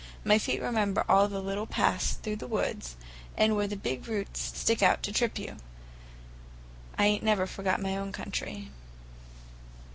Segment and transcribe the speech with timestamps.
[0.23, 2.95] My feet remember all the little paths through the woods,
[3.37, 5.57] and where the big roots stick out to trip you.
[6.97, 8.71] I ain't never forgot my own country."